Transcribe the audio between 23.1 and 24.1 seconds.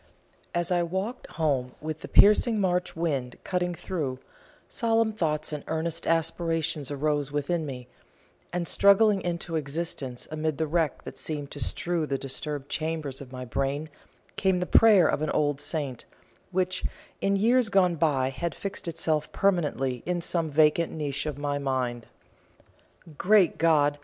"Great God!